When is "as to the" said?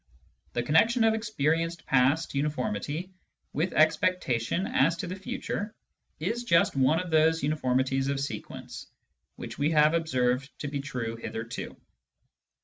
4.65-5.15